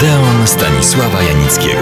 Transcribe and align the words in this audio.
Odeon 0.00 0.46
Stanisława 0.46 1.22
Janickiego. 1.22 1.80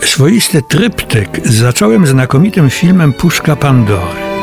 Swoisty 0.00 0.62
tryptyk 0.62 1.40
zacząłem 1.44 2.06
znakomitym 2.06 2.70
filmem 2.70 3.12
Puszka 3.12 3.56
Pandory. 3.56 4.33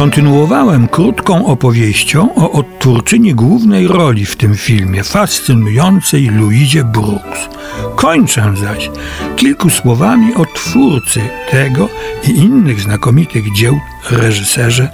Kontynuowałem 0.00 0.88
krótką 0.88 1.46
opowieścią 1.46 2.34
o 2.34 2.52
odtwórczyni 2.52 3.34
głównej 3.34 3.88
roli 3.88 4.26
w 4.26 4.36
tym 4.36 4.56
filmie, 4.56 5.04
fascynującej 5.04 6.30
Louisie 6.30 6.84
Brooks. 6.84 7.48
Kończę 7.96 8.52
zaś 8.56 8.90
kilku 9.36 9.70
słowami 9.70 10.34
o 10.34 10.44
twórcy 10.54 11.20
tego 11.50 11.88
i 12.28 12.30
innych 12.30 12.80
znakomitych 12.80 13.52
dzieł 13.52 13.80
reżyserze 14.10 14.88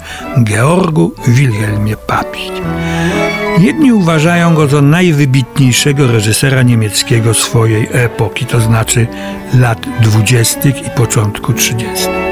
Georgu 0.45 1.15
Wilhelmie 1.29 1.97
Papst. 1.97 2.53
Jedni 3.59 3.93
uważają 3.93 4.55
go 4.55 4.69
za 4.69 4.83
najwybitniejszego 4.83 6.07
reżysera 6.07 6.63
niemieckiego 6.63 7.35
swojej 7.35 7.89
epoki, 7.93 8.47
to 8.47 8.61
znaczy 8.61 9.07
lat 9.55 9.87
dwudziestych 10.03 10.87
i 10.87 10.91
początku 10.91 11.53
trzydziestych. 11.53 12.26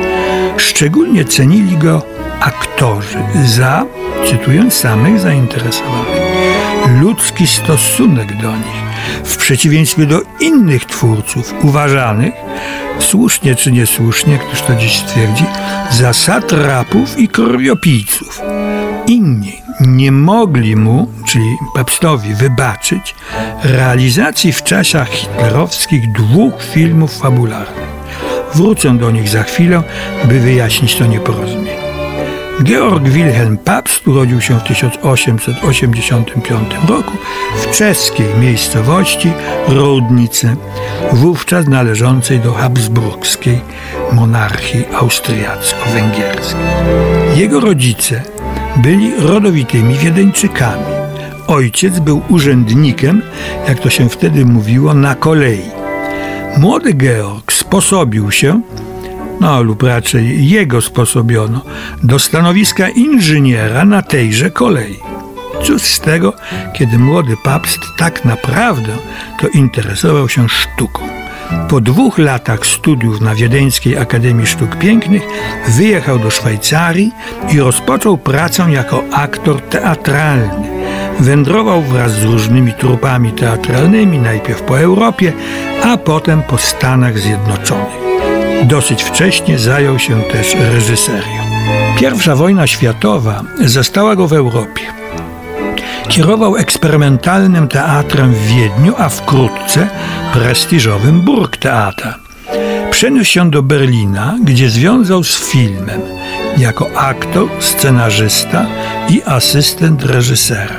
Szczególnie 0.68 1.24
cenili 1.24 1.76
go 1.76 2.02
aktorzy 2.40 3.18
za, 3.44 3.86
cytując 4.26 4.74
samych 4.74 5.20
zainteresowanych, 5.20 6.22
ludzki 7.00 7.46
stosunek 7.46 8.42
do 8.42 8.56
nich, 8.56 8.84
w 9.24 9.36
przeciwieństwie 9.36 10.06
do 10.06 10.20
innych 10.40 10.84
twórców 10.84 11.54
uważanych, 11.62 12.34
słusznie 12.98 13.54
czy 13.54 13.72
niesłusznie, 13.72 14.38
któż 14.38 14.62
to 14.62 14.74
dziś 14.74 14.96
stwierdzi, 14.96 15.44
za 15.90 16.12
satrapów 16.12 17.18
i 17.18 17.28
krwiopijców. 17.28 18.42
Inni 19.06 19.62
nie 19.80 20.12
mogli 20.12 20.76
mu, 20.76 21.08
czyli 21.26 21.56
Pabstowi, 21.74 22.34
wybaczyć 22.34 23.14
realizacji 23.64 24.52
w 24.52 24.62
czasach 24.62 25.10
hitlerowskich 25.10 26.12
dwóch 26.12 26.62
filmów 26.62 27.18
fabularnych. 27.18 27.93
Wrócę 28.54 28.98
do 28.98 29.10
nich 29.10 29.28
za 29.28 29.42
chwilę, 29.42 29.82
by 30.24 30.40
wyjaśnić 30.40 30.96
to 30.96 31.06
nieporozumienie. 31.06 31.84
Georg 32.62 33.08
Wilhelm 33.08 33.58
Pabst 33.58 34.08
urodził 34.08 34.40
się 34.40 34.58
w 34.58 34.62
1885 34.62 36.70
roku 36.88 37.12
w 37.56 37.78
czeskiej 37.78 38.26
miejscowości 38.40 39.32
Rodnice, 39.68 40.56
wówczas 41.12 41.66
należącej 41.66 42.40
do 42.40 42.52
habsburskiej 42.52 43.60
monarchii 44.12 44.84
austriacko-węgierskiej. 44.92 46.60
Jego 47.36 47.60
rodzice 47.60 48.22
byli 48.76 49.12
rodowitymi 49.18 49.94
Wiedeńczykami. 49.94 50.84
Ojciec 51.46 51.98
był 51.98 52.22
urzędnikiem, 52.28 53.22
jak 53.68 53.78
to 53.78 53.90
się 53.90 54.08
wtedy 54.08 54.46
mówiło, 54.46 54.94
na 54.94 55.14
kolei. 55.14 55.83
Młody 56.58 56.94
Georg 56.94 57.52
sposobił 57.52 58.30
się 58.30 58.60
no 59.40 59.62
lub 59.62 59.82
raczej 59.82 60.48
jego 60.48 60.80
sposobiono, 60.80 61.60
do 62.02 62.18
stanowiska 62.18 62.88
inżyniera 62.88 63.84
na 63.84 64.02
tejże 64.02 64.50
kolei. 64.50 64.98
Cóż 65.64 65.82
z 65.82 66.00
tego, 66.00 66.32
kiedy 66.72 66.98
młody 66.98 67.36
papst 67.44 67.80
tak 67.98 68.24
naprawdę 68.24 68.96
to 69.40 69.48
interesował 69.48 70.28
się 70.28 70.48
sztuką. 70.48 71.08
Po 71.68 71.80
dwóch 71.80 72.18
latach 72.18 72.66
studiów 72.66 73.20
na 73.20 73.34
Wiedeńskiej 73.34 73.98
Akademii 73.98 74.46
Sztuk 74.46 74.76
Pięknych 74.76 75.22
wyjechał 75.68 76.18
do 76.18 76.30
Szwajcarii 76.30 77.12
i 77.52 77.60
rozpoczął 77.60 78.18
pracę 78.18 78.66
jako 78.70 79.04
aktor 79.12 79.60
teatralny. 79.60 80.83
Wędrował 81.20 81.82
wraz 81.82 82.12
z 82.12 82.22
różnymi 82.22 82.72
trupami 82.72 83.32
teatralnymi 83.32 84.18
najpierw 84.18 84.62
po 84.62 84.80
Europie, 84.80 85.32
a 85.82 85.96
potem 85.96 86.42
po 86.42 86.58
Stanach 86.58 87.18
Zjednoczonych. 87.18 88.04
Dosyć 88.64 89.02
wcześnie 89.02 89.58
zajął 89.58 89.98
się 89.98 90.22
też 90.22 90.54
reżyserią. 90.54 91.44
Pierwsza 91.98 92.36
wojna 92.36 92.66
światowa 92.66 93.42
zastała 93.64 94.16
go 94.16 94.28
w 94.28 94.32
Europie. 94.32 94.82
Kierował 96.08 96.56
eksperymentalnym 96.56 97.68
teatrem 97.68 98.34
w 98.34 98.46
Wiedniu, 98.46 98.94
a 98.98 99.08
wkrótce 99.08 99.88
prestiżowym 100.32 101.20
Burgtheater. 101.20 102.14
Przeniósł 102.90 103.30
się 103.30 103.50
do 103.50 103.62
Berlina, 103.62 104.38
gdzie 104.44 104.70
związał 104.70 105.24
z 105.24 105.50
filmem 105.50 106.00
jako 106.56 106.90
aktor, 106.96 107.48
scenarzysta 107.60 108.66
i 109.08 109.22
asystent 109.22 110.04
reżysera, 110.04 110.74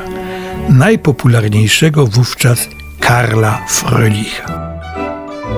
najpopularniejszego 0.69 2.07
wówczas 2.07 2.67
Karla 2.99 3.61
Frölicha. 3.69 4.51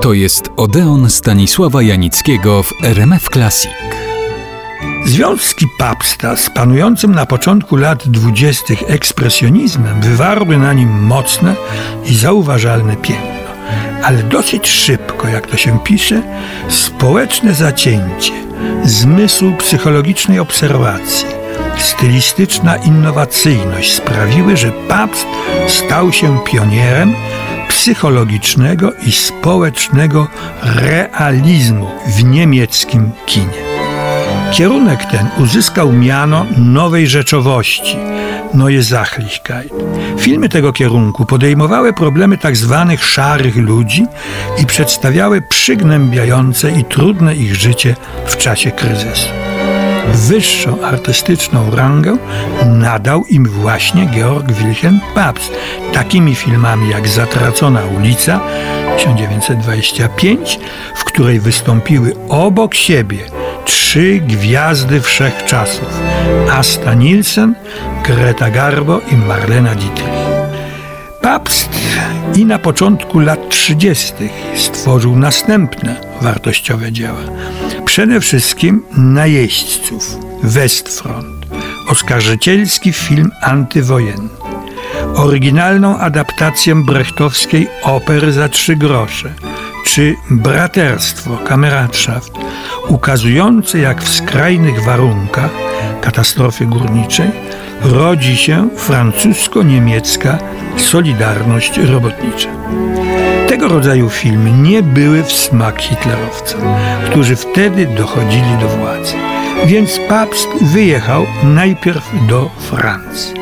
To 0.01 0.13
jest 0.13 0.49
Odeon 0.57 1.09
Stanisława 1.09 1.81
Janickiego 1.81 2.63
w 2.63 2.73
RMF 2.83 3.29
Classic. 3.33 3.71
Związki 5.05 5.65
papsta 5.77 6.35
z 6.35 6.49
panującym 6.49 7.15
na 7.15 7.25
początku 7.25 7.75
lat 7.75 8.07
dwudziestych 8.07 8.83
ekspresjonizmem 8.87 10.01
wywarły 10.01 10.57
na 10.57 10.73
nim 10.73 10.89
mocne 10.89 11.55
i 12.05 12.15
zauważalne 12.15 12.95
piętno. 12.95 13.51
Ale 14.03 14.23
dosyć 14.23 14.69
szybko, 14.69 15.27
jak 15.27 15.47
to 15.47 15.57
się 15.57 15.79
pisze, 15.79 16.21
społeczne 16.69 17.53
zacięcie, 17.53 18.33
zmysł 18.83 19.51
psychologicznej 19.57 20.39
obserwacji, 20.39 21.36
stylistyczna 21.77 22.75
innowacyjność 22.75 23.93
sprawiły, 23.93 24.57
że 24.57 24.71
papst 24.71 25.27
stał 25.67 26.13
się 26.13 26.39
pionierem 26.45 27.13
psychologicznego 27.69 28.91
i 29.07 29.11
społecznego 29.11 30.27
realizmu 30.63 31.89
w 32.07 32.23
niemieckim 32.23 33.11
kinie. 33.25 33.67
Kierunek 34.51 35.05
ten 35.05 35.27
uzyskał 35.43 35.91
miano 35.91 36.45
nowej 36.57 37.07
rzeczowości, 37.07 37.97
Neue 38.53 38.83
Sachlichkeit. 38.83 39.73
Filmy 40.19 40.49
tego 40.49 40.73
kierunku 40.73 41.25
podejmowały 41.25 41.93
problemy 41.93 42.37
tzw. 42.37 42.85
Tak 42.89 43.03
szarych 43.03 43.55
ludzi 43.55 44.05
i 44.61 44.65
przedstawiały 44.65 45.41
przygnębiające 45.41 46.71
i 46.71 46.85
trudne 46.85 47.35
ich 47.35 47.55
życie 47.55 47.95
w 48.25 48.37
czasie 48.37 48.71
kryzysu 48.71 49.29
wyższą 50.13 50.81
artystyczną 50.81 51.75
rangę 51.75 52.17
nadał 52.65 53.25
im 53.25 53.45
właśnie 53.45 54.05
Georg 54.05 54.51
Wilhelm 54.51 54.99
Pabst, 55.15 55.53
takimi 55.93 56.35
filmami 56.35 56.89
jak 56.89 57.07
Zatracona 57.07 57.81
ulica 57.97 58.39
1925, 58.97 60.59
w 60.95 61.03
której 61.03 61.39
wystąpiły 61.39 62.13
obok 62.29 62.75
siebie 62.75 63.17
trzy 63.65 64.21
gwiazdy 64.27 65.01
wszechczasów 65.01 66.01
Asta 66.51 66.93
Nielsen, 66.93 67.55
Greta 68.05 68.49
Garbo 68.49 69.01
i 69.11 69.15
Marlena 69.15 69.75
Dietrich. 69.75 70.27
Pabst 71.21 71.69
i 72.35 72.45
na 72.45 72.59
początku 72.59 73.19
lat 73.19 73.49
30. 73.49 74.13
stworzył 74.55 75.15
następne 75.15 75.95
wartościowe 76.21 76.91
dzieła. 76.91 77.19
Przede 77.97 78.21
wszystkim 78.21 78.83
Najeźdźców, 78.97 80.17
Westfront, 80.43 81.45
oskarżycielski 81.89 82.93
film 82.93 83.31
antywojenny, 83.41 84.29
oryginalną 85.15 85.97
adaptację 85.97 86.75
brechtowskiej 86.75 87.67
opery 87.83 88.31
za 88.31 88.49
trzy 88.49 88.75
grosze, 88.75 89.33
czy 89.85 90.15
Braterstwo, 90.31 91.37
Kameradschaft, 91.37 92.31
ukazujące 92.87 93.79
jak 93.79 94.01
w 94.03 94.15
skrajnych 94.15 94.83
warunkach 94.83 95.51
katastrofy 96.01 96.65
górniczej 96.65 97.31
rodzi 97.81 98.37
się 98.37 98.69
francusko-niemiecka 98.75 100.37
solidarność 100.77 101.77
robotnicza. 101.77 102.49
Tego 103.47 103.67
rodzaju 103.67 104.09
filmy 104.09 104.51
nie 104.51 104.83
były 104.83 105.23
w 105.23 105.31
smak 105.31 105.81
hitlerowcom, 105.81 106.61
którzy 107.05 107.35
wtedy 107.35 107.85
dochodzili 107.85 108.57
do 108.61 108.67
władzy. 108.67 109.13
Więc 109.65 109.99
Pabst 110.09 110.47
wyjechał 110.61 111.25
najpierw 111.43 112.11
do 112.29 112.49
Francji. 112.59 113.33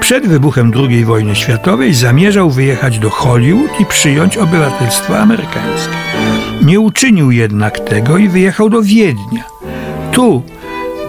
Przed 0.00 0.26
wybuchem 0.26 0.72
II 0.76 1.04
wojny 1.04 1.36
światowej 1.36 1.94
zamierzał 1.94 2.50
wyjechać 2.50 2.98
do 2.98 3.10
Hollywood 3.10 3.80
i 3.80 3.86
przyjąć 3.86 4.36
obywatelstwo 4.36 5.18
amerykańskie. 5.18 5.96
Nie 6.62 6.80
uczynił 6.80 7.30
jednak 7.30 7.80
tego 7.80 8.18
i 8.18 8.28
wyjechał 8.28 8.70
do 8.70 8.82
Wiednia. 8.82 9.44
Tu 10.12 10.42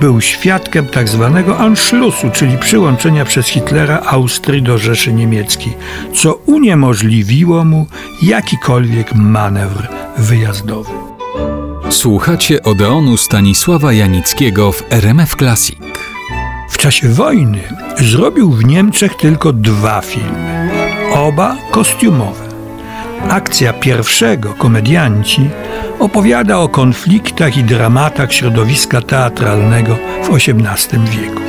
był 0.01 0.21
świadkiem 0.21 0.88
tzw. 0.89 1.31
Tak 1.33 1.59
Anschlussu, 1.59 2.29
czyli 2.29 2.57
przyłączenia 2.57 3.25
przez 3.25 3.47
Hitlera 3.47 3.99
Austrii 3.99 4.61
do 4.61 4.77
Rzeszy 4.77 5.13
Niemieckiej, 5.13 5.73
co 6.15 6.33
uniemożliwiło 6.33 7.65
mu 7.65 7.88
jakikolwiek 8.21 9.15
manewr 9.15 9.88
wyjazdowy. 10.17 10.91
Słuchacie 11.89 12.63
Odeonu 12.63 13.17
Stanisława 13.17 13.94
Janickiego 13.94 14.71
w 14.71 14.83
RMF 14.89 15.35
Classic. 15.35 15.79
W 16.69 16.77
czasie 16.77 17.09
wojny 17.09 17.59
zrobił 17.97 18.51
w 18.51 18.65
Niemczech 18.65 19.15
tylko 19.15 19.53
dwa 19.53 20.01
filmy, 20.01 20.69
oba 21.13 21.57
kostiumowe. 21.71 22.46
Akcja 23.29 23.74
pierwszego, 23.74 24.53
komedianci, 24.53 25.50
opowiada 26.00 26.59
o 26.59 26.69
konfliktach 26.69 27.57
i 27.57 27.63
dramatach 27.63 28.33
środowiska 28.33 29.01
teatralnego 29.01 29.97
w 30.24 30.35
XVIII 30.35 31.06
wieku. 31.06 31.41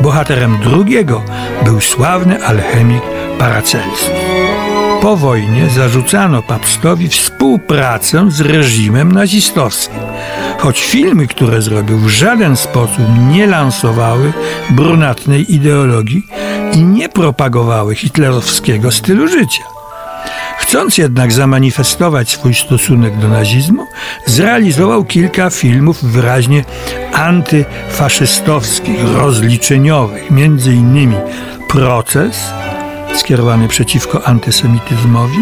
Bohaterem 0.00 0.58
drugiego 0.58 1.22
był 1.64 1.80
sławny 1.80 2.44
alchemik 2.44 3.02
Paracelsus. 3.38 4.10
Po 5.02 5.16
wojnie 5.16 5.68
zarzucano 5.68 6.42
papstowi 6.42 7.08
współpracę 7.08 8.30
z 8.30 8.40
reżimem 8.40 9.12
nazistowskim, 9.12 10.00
choć 10.58 10.80
filmy, 10.80 11.26
które 11.26 11.62
zrobił, 11.62 11.98
w 11.98 12.08
żaden 12.08 12.56
sposób 12.56 13.04
nie 13.28 13.46
lansowały 13.46 14.32
brunatnej 14.70 15.54
ideologii 15.54 16.26
i 16.72 16.84
nie 16.84 17.08
propagowały 17.08 17.94
hitlerowskiego 17.94 18.90
stylu 18.90 19.28
życia. 19.28 19.79
Chcąc 20.70 20.98
jednak 20.98 21.32
zamanifestować 21.32 22.30
swój 22.30 22.54
stosunek 22.54 23.18
do 23.18 23.28
nazizmu, 23.28 23.86
zrealizował 24.26 25.04
kilka 25.04 25.50
filmów 25.50 26.04
wyraźnie 26.04 26.64
antyfaszystowskich, 27.12 28.96
rozliczeniowych, 29.14 30.30
innymi 30.66 31.16
Proces, 31.68 32.52
skierowany 33.14 33.68
przeciwko 33.68 34.26
antysemityzmowi, 34.26 35.38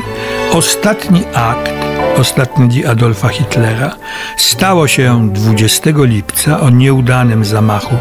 Ostatni 0.53 1.23
akt, 1.35 1.73
ostatni 2.19 2.69
dzień 2.69 2.87
Adolfa 2.87 3.29
Hitlera, 3.29 3.97
stało 4.37 4.89
się 4.89 5.29
20 5.33 5.91
lipca 5.97 6.61
o 6.61 6.71
nieudanym 6.71 7.45
zamachu 7.45 7.97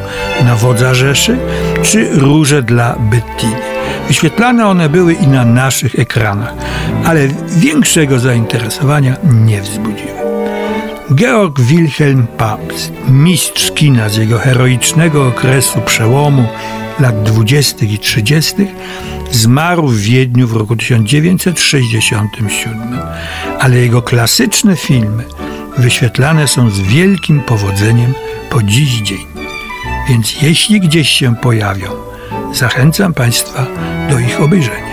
na 0.45 0.55
wodza 0.55 0.93
Rzeszy, 0.93 1.37
czy 1.83 2.09
Róże 2.19 2.63
dla 2.63 2.95
Bettiny. 2.99 3.76
Wyświetlane 4.07 4.67
one 4.67 4.89
były 4.89 5.13
i 5.13 5.27
na 5.27 5.45
naszych 5.45 5.99
ekranach, 5.99 6.53
ale 7.05 7.27
większego 7.47 8.19
zainteresowania 8.19 9.17
nie 9.23 9.61
wzbudziły. 9.61 10.17
Georg 11.15 11.59
Wilhelm 11.59 12.27
Pabst, 12.37 12.91
mistrz 13.09 13.71
kina 13.71 14.09
z 14.09 14.17
jego 14.17 14.39
heroicznego 14.39 15.27
okresu 15.27 15.81
przełomu 15.81 16.47
lat 16.99 17.23
20. 17.23 17.85
i 17.85 17.99
30., 17.99 18.55
zmarł 19.31 19.87
w 19.87 19.99
Wiedniu 19.99 20.47
w 20.47 20.55
roku 20.55 20.75
1967, 20.75 22.99
ale 23.59 23.77
jego 23.77 24.01
klasyczne 24.01 24.75
filmy 24.75 25.23
wyświetlane 25.77 26.47
są 26.47 26.69
z 26.69 26.79
wielkim 26.79 27.41
powodzeniem 27.41 28.13
po 28.49 28.63
dziś 28.63 29.01
dzień. 29.01 29.25
Więc 30.09 30.41
jeśli 30.41 30.79
gdzieś 30.79 31.09
się 31.09 31.35
pojawią, 31.35 32.06
zachęcam 32.53 33.13
Państwa 33.13 33.67
do 34.09 34.19
ich 34.19 34.41
obejrzenia. 34.41 34.86